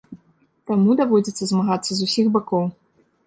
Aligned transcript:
Таму 0.69 0.95
даводзіцца 1.01 1.43
змагацца 1.51 1.91
з 1.99 2.09
усіх 2.09 2.25
бакоў. 2.39 2.65